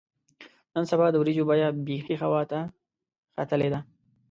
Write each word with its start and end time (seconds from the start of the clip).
نن 0.73 0.83
سبا 0.91 1.05
د 1.11 1.15
وریجو 1.21 1.43
بیه 1.49 1.67
بیخي 1.87 2.15
هوا 2.23 2.41
ته 2.51 2.59
ختلې 3.35 3.69
ده. 3.73 3.79